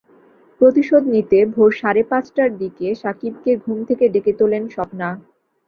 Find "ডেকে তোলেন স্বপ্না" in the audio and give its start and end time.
4.13-5.07